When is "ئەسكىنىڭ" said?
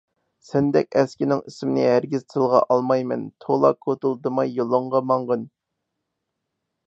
0.99-1.41